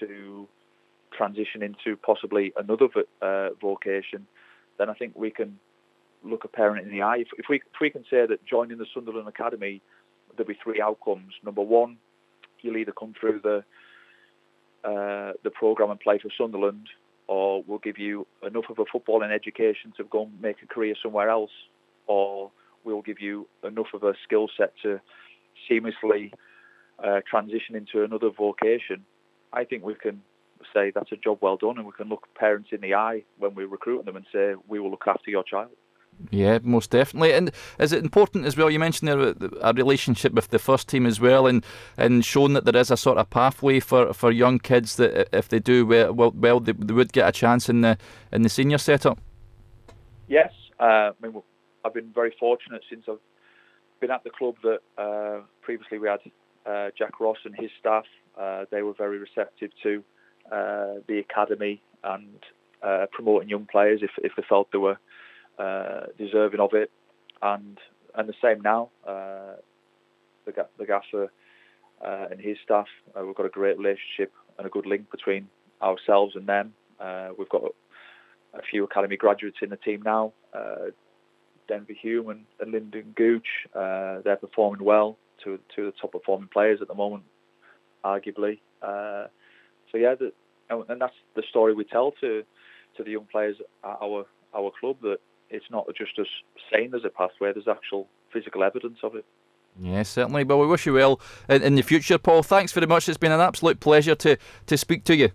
[0.00, 0.46] to
[1.16, 2.86] transition into possibly another
[3.20, 4.26] uh, vocation,
[4.78, 5.58] then I think we can
[6.22, 7.16] look a parent in the eye.
[7.18, 9.80] If, if, we if we can say that joining the Sunderland Academy,
[10.36, 11.32] there'll be three outcomes.
[11.44, 11.96] Number one,
[12.60, 13.64] you'll either come through the
[14.84, 16.88] uh, the program and play for Sunderland,
[17.26, 20.94] or we'll give you enough of a footballing education to go and make a career
[21.02, 21.50] somewhere else,
[22.06, 22.50] or
[22.84, 25.00] we'll give you enough of a skill set to
[25.70, 26.32] seamlessly
[27.04, 29.04] uh, transition into another vocation,
[29.52, 30.22] I think we can
[30.74, 33.54] say that's a job well done and we can look parents in the eye when
[33.54, 35.70] we're recruiting them and say, we will look after your child.
[36.30, 37.32] Yeah, most definitely.
[37.32, 38.70] And is it important as well?
[38.70, 41.64] You mentioned there a relationship with the first team as well, and,
[41.96, 45.48] and showing that there is a sort of pathway for, for young kids that if
[45.48, 47.96] they do well, well, they, they would get a chance in the
[48.32, 49.18] in the senior setup.
[50.28, 51.42] Yes, uh, I mean
[51.84, 53.18] I've been very fortunate since I've
[54.00, 56.20] been at the club that uh, previously we had
[56.66, 58.04] uh, Jack Ross and his staff.
[58.38, 60.02] Uh, they were very receptive to
[60.52, 62.38] uh, the academy and
[62.82, 64.98] uh, promoting young players if, if they felt they were
[65.60, 66.90] uh, deserving of it.
[67.42, 67.78] And
[68.14, 68.90] and the same now.
[69.04, 71.30] the, the gaffer
[72.00, 72.86] and his staff,
[73.24, 75.48] we've got a great relationship and a good link between
[75.80, 76.72] ourselves and them.
[77.38, 77.62] we've got
[78.54, 80.32] a few academy graduates in the team now.
[80.52, 80.90] Uh,
[81.68, 83.46] Denver Hume and, and Lynden Gooch.
[83.74, 87.22] Uh, they're performing well, two, two of the top performing players at the moment,
[88.04, 88.58] arguably.
[88.82, 89.26] Uh,
[89.90, 90.32] so yeah, the,
[90.70, 92.42] and that's the story we tell to
[92.96, 95.18] to the young players at our our club that
[95.50, 96.26] it's not just us
[96.72, 99.24] saying there's a pathway, there's actual physical evidence of it.
[99.78, 100.44] Yes, certainly.
[100.44, 102.42] Well, we wish you well in, in the future, Paul.
[102.42, 103.08] Thanks very much.
[103.08, 104.36] It's been an absolute pleasure to,
[104.66, 105.30] to speak to you.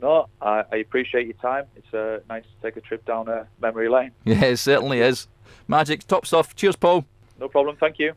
[0.00, 1.64] No, I, I appreciate your time.
[1.76, 4.12] It's uh, nice to take a trip down uh, memory lane.
[4.24, 5.28] Yeah, it certainly is.
[5.66, 6.54] Magic, top stuff.
[6.54, 7.04] Cheers, Paul.
[7.40, 7.76] No problem.
[7.76, 8.12] Thank you.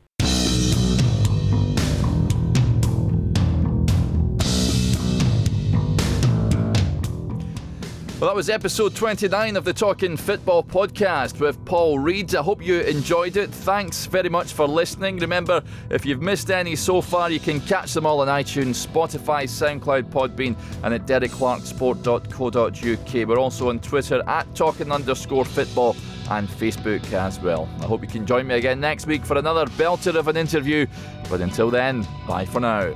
[8.19, 12.33] Well, that was episode 29 of the Talking Football podcast with Paul Reid.
[12.33, 13.51] I hope you enjoyed it.
[13.51, 15.17] Thanks very much for listening.
[15.17, 19.43] Remember, if you've missed any so far, you can catch them all on iTunes, Spotify,
[19.43, 23.27] SoundCloud, Podbean, and at derekclarksport.co.uk.
[23.27, 25.95] We're also on Twitter at talking underscore football
[26.31, 27.69] and Facebook as well.
[27.81, 30.87] I hope you can join me again next week for another belter of an interview.
[31.29, 32.95] But until then, bye for now.